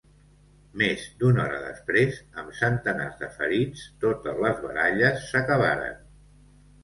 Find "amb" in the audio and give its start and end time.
2.43-2.55